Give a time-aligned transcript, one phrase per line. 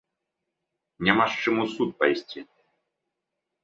[1.09, 2.39] Няма з чым у суд пайсці.